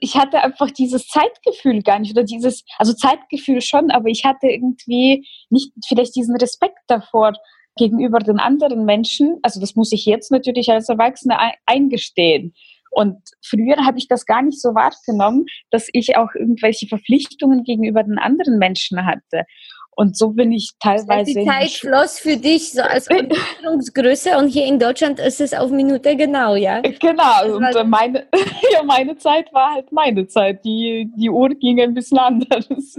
ich 0.00 0.16
hatte 0.16 0.42
einfach 0.42 0.72
dieses 0.72 1.06
Zeitgefühl 1.06 1.82
gar 1.82 2.00
nicht 2.00 2.16
oder 2.16 2.24
dieses, 2.24 2.64
also 2.78 2.94
Zeitgefühl 2.94 3.60
schon, 3.60 3.92
aber 3.92 4.08
ich 4.08 4.24
hatte 4.24 4.48
irgendwie 4.48 5.24
nicht 5.50 5.70
vielleicht 5.86 6.16
diesen 6.16 6.34
Respekt 6.34 6.80
davor 6.88 7.34
gegenüber 7.76 8.18
den 8.18 8.40
anderen 8.40 8.84
Menschen. 8.84 9.38
Also 9.42 9.60
das 9.60 9.76
muss 9.76 9.92
ich 9.92 10.04
jetzt 10.04 10.32
natürlich 10.32 10.68
als 10.68 10.88
Erwachsene 10.88 11.38
eingestehen. 11.64 12.54
Und 12.92 13.16
früher 13.42 13.86
habe 13.86 13.98
ich 13.98 14.06
das 14.06 14.26
gar 14.26 14.42
nicht 14.42 14.60
so 14.60 14.74
wahrgenommen, 14.74 15.46
dass 15.70 15.88
ich 15.92 16.16
auch 16.16 16.28
irgendwelche 16.34 16.86
Verpflichtungen 16.86 17.64
gegenüber 17.64 18.02
den 18.02 18.18
anderen 18.18 18.58
Menschen 18.58 19.06
hatte. 19.06 19.46
Und 19.94 20.16
so 20.16 20.30
bin 20.30 20.52
ich 20.52 20.72
teilweise. 20.80 21.34
Die 21.34 21.44
Zeit 21.44 21.70
floss 21.70 22.18
für 22.18 22.36
dich 22.38 22.72
so 22.72 22.80
als 22.80 23.10
Orientierungsgröße 23.10 24.38
und 24.38 24.48
hier 24.48 24.64
in 24.64 24.78
Deutschland 24.78 25.18
ist 25.20 25.40
es 25.40 25.52
auf 25.52 25.70
Minute 25.70 26.16
genau, 26.16 26.54
ja? 26.54 26.80
Genau, 26.80 27.56
und 27.56 27.62
äh, 27.62 27.84
meine, 27.84 28.26
ja, 28.72 28.82
meine 28.82 29.16
Zeit 29.16 29.52
war 29.52 29.74
halt 29.74 29.92
meine 29.92 30.26
Zeit. 30.26 30.64
Die, 30.64 31.10
die 31.14 31.28
Uhr 31.28 31.50
ging 31.50 31.78
ein 31.80 31.92
bisschen 31.92 32.18
anders. 32.18 32.98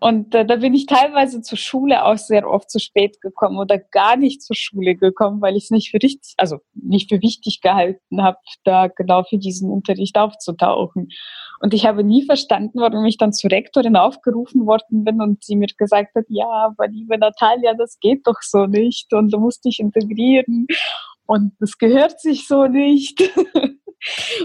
Und 0.00 0.34
äh, 0.34 0.46
da 0.46 0.56
bin 0.56 0.74
ich 0.74 0.86
teilweise 0.86 1.42
zur 1.42 1.58
Schule 1.58 2.04
auch 2.04 2.18
sehr 2.18 2.48
oft 2.48 2.70
zu 2.70 2.78
spät 2.78 3.20
gekommen 3.20 3.58
oder 3.58 3.78
gar 3.78 4.16
nicht 4.16 4.42
zur 4.42 4.54
Schule 4.54 4.94
gekommen, 4.94 5.40
weil 5.40 5.56
ich 5.56 5.64
es 5.64 5.70
nicht 5.70 5.90
für 5.90 6.00
richtig, 6.00 6.34
also 6.36 6.58
nicht 6.74 7.08
für 7.08 7.20
wichtig 7.20 7.60
gehalten 7.60 8.22
habe, 8.22 8.38
da 8.64 8.86
genau 8.86 9.24
für 9.24 9.38
diesen 9.38 9.70
Unterricht 9.70 10.16
aufzutauchen. 10.16 11.08
Und 11.60 11.74
ich 11.74 11.86
habe 11.86 12.04
nie 12.04 12.24
verstanden, 12.24 12.78
warum 12.80 13.04
ich 13.06 13.18
dann 13.18 13.32
zur 13.32 13.50
Rektorin 13.50 13.96
aufgerufen 13.96 14.66
worden 14.66 15.02
bin 15.02 15.20
und 15.20 15.42
sie 15.42 15.56
mir 15.56 15.66
gesagt 15.76 16.14
hat, 16.14 16.26
ja, 16.28 16.46
aber 16.46 16.86
liebe 16.86 17.18
Natalia, 17.18 17.74
das 17.74 17.98
geht 18.00 18.26
doch 18.26 18.40
so 18.40 18.66
nicht 18.66 19.12
und 19.12 19.32
du 19.32 19.38
musst 19.38 19.64
dich 19.64 19.80
integrieren 19.80 20.68
und 21.26 21.52
das 21.58 21.76
gehört 21.76 22.20
sich 22.20 22.46
so 22.46 22.66
nicht. 22.66 23.20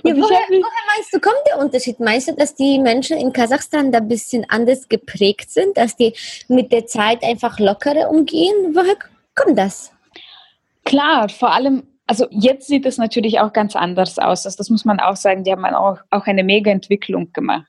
Ja, 0.03 0.15
woher, 0.15 0.19
woher, 0.19 0.85
meinst 0.95 1.13
du, 1.13 1.19
kommt 1.19 1.41
der 1.47 1.59
Unterschied? 1.59 1.99
Meinst 1.99 2.27
du, 2.27 2.33
dass 2.33 2.55
die 2.55 2.79
Menschen 2.79 3.17
in 3.17 3.31
Kasachstan 3.31 3.91
da 3.91 3.99
ein 3.99 4.07
bisschen 4.07 4.45
anders 4.49 4.89
geprägt 4.89 5.51
sind, 5.51 5.77
dass 5.77 5.95
die 5.95 6.13
mit 6.47 6.71
der 6.71 6.87
Zeit 6.87 7.23
einfach 7.23 7.59
lockerer 7.59 8.09
umgehen? 8.09 8.73
Woher 8.73 8.97
kommt 9.35 9.57
das? 9.57 9.91
Klar, 10.85 11.29
vor 11.29 11.51
allem 11.51 11.87
Also 12.05 12.27
jetzt 12.31 12.67
sieht 12.67 12.85
es 12.85 12.97
natürlich 12.97 13.39
auch 13.39 13.53
ganz 13.53 13.75
anders 13.75 14.19
aus. 14.19 14.45
Also 14.45 14.57
das 14.57 14.69
muss 14.69 14.83
man 14.85 14.99
auch 14.99 15.15
sagen, 15.15 15.43
die 15.43 15.51
haben 15.51 15.65
auch, 15.65 15.99
auch 16.09 16.25
eine 16.25 16.43
mega 16.43 16.69
Entwicklung 16.69 17.31
gemacht. 17.31 17.67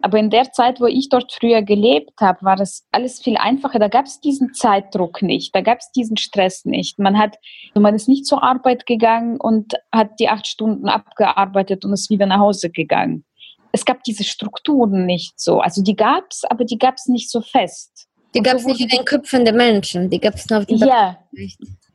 Aber 0.00 0.18
in 0.18 0.30
der 0.30 0.52
Zeit, 0.52 0.80
wo 0.80 0.86
ich 0.86 1.08
dort 1.08 1.32
früher 1.32 1.62
gelebt 1.62 2.20
habe, 2.20 2.44
war 2.44 2.56
das 2.56 2.86
alles 2.92 3.20
viel 3.20 3.36
einfacher. 3.36 3.78
Da 3.78 3.88
gab 3.88 4.06
es 4.06 4.20
diesen 4.20 4.54
Zeitdruck 4.54 5.22
nicht, 5.22 5.54
da 5.54 5.60
gab 5.60 5.78
es 5.78 5.90
diesen 5.90 6.16
Stress 6.16 6.64
nicht. 6.64 6.98
Man 6.98 7.18
hat, 7.18 7.36
man 7.74 7.94
ist 7.94 8.08
nicht 8.08 8.26
zur 8.26 8.42
Arbeit 8.42 8.86
gegangen 8.86 9.40
und 9.40 9.74
hat 9.92 10.20
die 10.20 10.28
acht 10.28 10.46
Stunden 10.46 10.88
abgearbeitet 10.88 11.84
und 11.84 11.92
ist 11.92 12.10
wieder 12.10 12.26
nach 12.26 12.38
Hause 12.38 12.70
gegangen. 12.70 13.24
Es 13.72 13.84
gab 13.84 14.02
diese 14.04 14.24
Strukturen 14.24 15.04
nicht 15.04 15.38
so. 15.40 15.60
Also 15.60 15.82
die 15.82 15.96
gab 15.96 16.24
es, 16.30 16.44
aber 16.44 16.64
die 16.64 16.78
gab 16.78 16.94
es 16.94 17.06
nicht 17.06 17.30
so 17.30 17.40
fest. 17.40 18.06
Die 18.34 18.40
gab 18.42 18.56
es 18.56 18.66
nicht 18.66 18.80
in 18.80 18.88
den 18.88 19.04
Köpfen 19.04 19.44
der 19.44 19.54
Menschen, 19.54 20.10
die 20.10 20.20
gab 20.20 20.34
es 20.34 20.48
nur 20.48 20.60
auf 20.60 20.66
dem 20.66 20.78
Ja, 20.78 21.18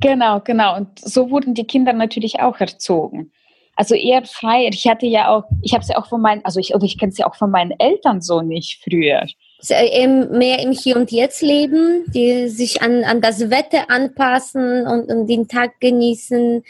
genau, 0.03 0.39
genau. 0.41 0.77
Und 0.77 0.99
so 0.99 1.31
wurden 1.31 1.53
die 1.53 1.65
Kinder 1.65 1.93
natürlich 1.93 2.39
auch 2.39 2.59
erzogen. 2.59 3.31
Also 3.75 3.95
eher 3.95 4.23
frei. 4.25 4.69
Ich 4.71 4.87
hatte 4.87 5.07
ja 5.07 5.29
auch, 5.29 5.45
ich 5.63 5.73
habe 5.73 5.81
es 5.81 5.89
ja 5.89 5.97
auch 5.97 6.07
von 6.07 6.21
meinen, 6.21 6.45
also 6.45 6.59
ich, 6.59 6.73
ich 6.75 6.99
kenne 6.99 7.11
es 7.11 7.17
ja 7.17 7.25
auch 7.25 7.35
von 7.35 7.49
meinen 7.49 7.73
Eltern 7.79 8.21
so 8.21 8.41
nicht 8.41 8.83
früher. 8.83 9.25
mehr 9.67 10.59
im 10.59 10.71
Hier 10.71 10.95
und 10.95 11.11
Jetzt 11.11 11.41
leben, 11.41 12.05
die 12.13 12.49
sich 12.49 12.83
an, 12.83 13.03
an 13.03 13.21
das 13.21 13.49
Wetter 13.49 13.89
anpassen 13.89 14.85
und, 14.85 15.11
und 15.11 15.27
den 15.27 15.47
Tag 15.47 15.79
genießen, 15.79 16.63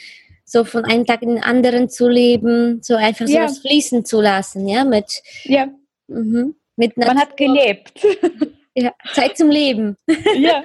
so 0.45 0.63
von 0.63 0.85
einem 0.85 1.05
Tag 1.05 1.23
in 1.23 1.29
den 1.29 1.43
anderen 1.43 1.89
zu 1.89 2.07
leben, 2.07 2.81
so 2.81 2.95
einfach 2.95 3.27
so 3.27 3.33
ja. 3.33 3.43
was 3.43 3.59
fließen 3.59 4.05
zu 4.05 4.21
lassen, 4.21 4.67
ja, 4.67 4.85
mit, 4.85 5.23
ja. 5.43 5.67
Mhm, 6.07 6.55
mit 6.75 6.95
Man 6.95 7.19
hat 7.19 7.35
gelebt. 7.35 7.99
Ja, 8.75 8.91
Zeit 9.13 9.37
zum 9.37 9.51
Leben. 9.51 9.97
ja, 10.35 10.63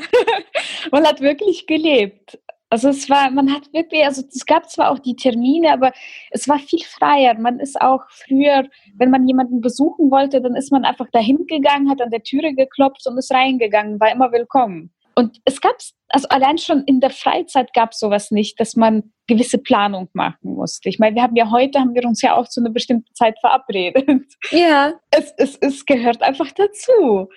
man 0.90 1.06
hat 1.06 1.20
wirklich 1.20 1.66
gelebt. 1.66 2.38
Also 2.70 2.90
es 2.90 3.08
war, 3.08 3.30
man 3.30 3.52
hat 3.52 3.72
wirklich, 3.72 4.04
also 4.04 4.22
es 4.28 4.44
gab 4.44 4.68
zwar 4.68 4.90
auch 4.90 4.98
die 4.98 5.16
Termine, 5.16 5.72
aber 5.72 5.92
es 6.30 6.48
war 6.48 6.58
viel 6.58 6.84
freier. 6.84 7.34
Man 7.38 7.60
ist 7.60 7.80
auch 7.80 8.02
früher, 8.10 8.68
wenn 8.96 9.10
man 9.10 9.26
jemanden 9.26 9.60
besuchen 9.60 10.10
wollte, 10.10 10.42
dann 10.42 10.54
ist 10.54 10.70
man 10.70 10.84
einfach 10.84 11.06
dahin 11.10 11.46
gegangen, 11.46 11.90
hat 11.90 12.02
an 12.02 12.10
der 12.10 12.22
Türe 12.22 12.54
geklopft 12.54 13.06
und 13.06 13.16
ist 13.16 13.32
reingegangen, 13.32 13.98
war 14.00 14.12
immer 14.12 14.32
willkommen. 14.32 14.92
Und 15.18 15.40
es 15.44 15.60
gab, 15.60 15.74
also 16.10 16.28
allein 16.28 16.58
schon 16.58 16.84
in 16.84 17.00
der 17.00 17.10
Freizeit 17.10 17.72
gab 17.74 17.90
es 17.90 17.98
sowas 17.98 18.30
nicht, 18.30 18.60
dass 18.60 18.76
man 18.76 19.12
gewisse 19.26 19.58
Planung 19.58 20.08
machen 20.12 20.54
musste. 20.54 20.88
Ich 20.88 21.00
meine, 21.00 21.16
wir 21.16 21.22
haben 21.22 21.34
ja 21.34 21.50
heute, 21.50 21.80
haben 21.80 21.94
wir 21.94 22.04
uns 22.04 22.22
ja 22.22 22.36
auch 22.36 22.46
zu 22.48 22.60
einer 22.60 22.70
bestimmten 22.70 23.12
Zeit 23.14 23.36
verabredet. 23.40 24.06
Ja. 24.52 24.92
Es, 25.10 25.34
es, 25.36 25.56
es 25.56 25.86
gehört 25.86 26.22
einfach 26.22 26.52
dazu. 26.52 27.28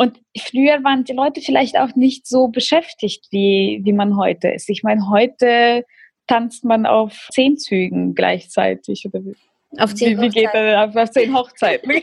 Und 0.00 0.18
früher 0.34 0.82
waren 0.82 1.04
die 1.04 1.12
Leute 1.12 1.42
vielleicht 1.42 1.76
auch 1.76 1.94
nicht 1.94 2.26
so 2.26 2.48
beschäftigt, 2.48 3.26
wie, 3.32 3.82
wie 3.84 3.92
man 3.92 4.16
heute 4.16 4.48
ist. 4.48 4.70
Ich 4.70 4.82
meine, 4.82 5.10
heute 5.10 5.84
tanzt 6.26 6.64
man 6.64 6.86
auf 6.86 7.28
zehn 7.30 7.58
Zügen 7.58 8.14
gleichzeitig. 8.14 9.04
Oder 9.04 9.22
wie, 9.22 9.36
auf 9.76 9.94
zehn 9.94 10.16
wie, 10.16 10.22
wie 10.22 10.28
geht 10.30 10.48
das? 10.54 10.96
Auf 10.96 11.10
zehn 11.10 11.36
Hochzeiten. 11.36 11.90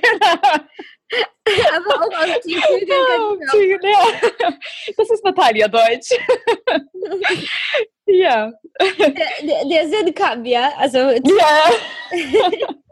Aber 1.75 1.95
auch 1.95 2.23
auf 2.23 2.39
zehn 2.41 2.61
Zügen. 2.61 3.81
Ja, 3.81 3.99
ja. 4.41 4.53
Das 4.95 5.09
ist 5.09 5.23
Natalia 5.25 5.67
Deutsch. 5.67 6.11
ja. 8.05 8.53
Der, 8.79 9.09
der, 9.09 9.65
der 9.67 9.89
Sinn 9.89 10.13
kam, 10.13 10.45
ja. 10.45 10.71
Also, 10.77 10.99
ja. 10.99 11.71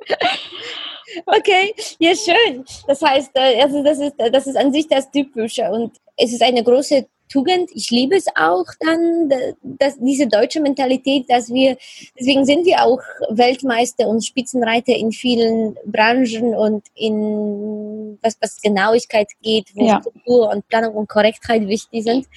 Okay, 1.25 1.73
ja 1.99 2.13
schön. 2.15 2.65
Das 2.87 3.01
heißt, 3.01 3.31
äh, 3.35 3.61
also 3.61 3.83
das 3.83 3.99
ist, 3.99 4.15
das 4.17 4.47
ist 4.47 4.57
an 4.57 4.73
sich 4.73 4.87
das 4.87 5.09
Typische 5.11 5.63
und 5.71 5.95
es 6.17 6.33
ist 6.33 6.41
eine 6.41 6.63
große 6.63 7.07
Tugend. 7.29 7.69
Ich 7.73 7.89
liebe 7.89 8.15
es 8.15 8.27
auch 8.35 8.65
dann, 8.79 9.31
dass 9.63 9.97
diese 9.99 10.27
deutsche 10.27 10.61
Mentalität, 10.61 11.25
dass 11.29 11.51
wir, 11.51 11.77
deswegen 12.17 12.45
sind 12.45 12.65
wir 12.65 12.83
auch 12.83 12.99
Weltmeister 13.29 14.07
und 14.07 14.23
Spitzenreiter 14.23 14.93
in 14.95 15.11
vielen 15.11 15.75
Branchen 15.85 16.53
und 16.53 16.85
in 16.93 18.19
was, 18.21 18.37
was 18.41 18.61
Genauigkeit 18.61 19.29
geht, 19.41 19.75
wo 19.75 19.87
ja. 19.87 19.99
Struktur 20.01 20.49
und 20.49 20.67
Planung 20.67 20.95
und 20.95 21.09
Korrektheit 21.09 21.67
wichtig 21.67 22.03
sind. 22.03 22.27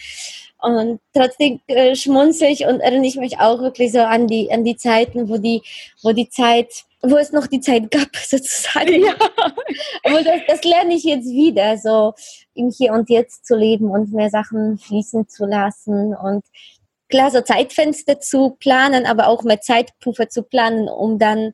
Und 0.60 1.00
trotzdem 1.14 1.60
äh, 1.68 1.94
schmunzel 1.94 2.48
ich 2.48 2.64
und 2.66 2.80
erinnere 2.80 3.06
ich 3.06 3.16
mich 3.16 3.38
auch 3.38 3.60
wirklich 3.60 3.92
so 3.92 4.00
an 4.00 4.26
die, 4.26 4.50
an 4.50 4.64
die 4.64 4.76
Zeiten, 4.76 5.28
wo 5.28 5.36
die, 5.36 5.62
wo 6.02 6.12
die 6.12 6.28
Zeit 6.28 6.84
wo 7.02 7.16
es 7.16 7.32
noch 7.32 7.46
die 7.46 7.60
Zeit 7.60 7.90
gab, 7.90 8.14
sozusagen. 8.16 9.02
Ja. 9.02 9.14
Aber 10.04 10.22
das, 10.22 10.40
das 10.46 10.64
lerne 10.64 10.94
ich 10.94 11.04
jetzt 11.04 11.28
wieder, 11.28 11.78
so 11.78 12.14
im 12.54 12.70
Hier 12.70 12.92
und 12.92 13.08
Jetzt 13.08 13.46
zu 13.46 13.56
leben 13.56 13.90
und 13.90 14.12
mehr 14.12 14.30
Sachen 14.30 14.78
fließen 14.78 15.28
zu 15.28 15.46
lassen 15.46 16.14
und 16.14 16.44
klar, 17.08 17.30
so 17.30 17.40
Zeitfenster 17.40 18.20
zu 18.20 18.56
planen, 18.58 19.06
aber 19.06 19.28
auch 19.28 19.42
mehr 19.42 19.60
Zeitpuffer 19.60 20.28
zu 20.28 20.42
planen, 20.42 20.88
um 20.88 21.18
dann 21.18 21.52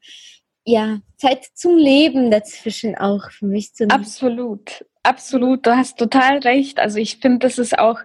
ja 0.65 1.01
Zeit 1.17 1.47
zum 1.55 1.77
Leben 1.77 2.31
dazwischen 2.31 2.97
auch 2.97 3.31
für 3.31 3.47
mich 3.47 3.75
zu 3.75 3.85
nehmen. 3.85 4.01
Absolut, 4.01 4.85
absolut. 5.03 5.67
Du 5.67 5.77
hast 5.77 5.99
total 5.99 6.39
recht. 6.39 6.79
Also 6.79 6.99
ich 6.99 7.19
finde, 7.19 7.41
das 7.41 7.59
ist 7.59 7.79
auch, 7.79 8.01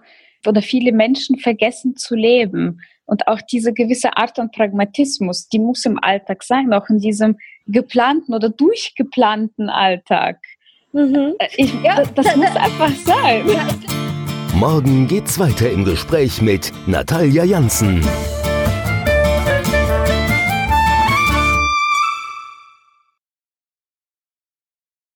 oder 0.46 0.62
viele 0.62 0.92
Menschen 0.92 1.38
vergessen 1.38 1.96
zu 1.96 2.14
leben. 2.14 2.80
Und 3.10 3.26
auch 3.26 3.40
diese 3.42 3.72
gewisse 3.72 4.16
Art 4.16 4.36
von 4.36 4.52
Pragmatismus, 4.52 5.48
die 5.48 5.58
muss 5.58 5.84
im 5.84 5.98
Alltag 6.00 6.44
sein, 6.44 6.72
auch 6.72 6.88
in 6.88 7.00
diesem 7.00 7.38
geplanten 7.66 8.32
oder 8.32 8.50
durchgeplanten 8.50 9.68
Alltag. 9.68 10.38
Mhm. 10.92 11.34
Äh, 11.40 11.48
ich, 11.56 11.74
ja, 11.82 11.96
das, 11.96 12.14
das 12.14 12.36
muss 12.36 12.54
einfach 12.54 12.90
sein. 13.04 13.42
Morgen 14.54 15.08
geht's 15.08 15.40
weiter 15.40 15.68
im 15.68 15.84
Gespräch 15.84 16.40
mit 16.40 16.70
Natalia 16.86 17.42
Janssen. 17.42 18.00